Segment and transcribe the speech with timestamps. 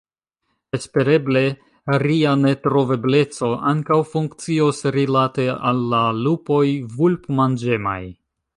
[0.77, 1.43] Espereble,
[2.03, 6.65] ria netrovebleco ankaŭ funkcios rilate al la lupoj
[6.97, 8.03] vulpmanĝemaj.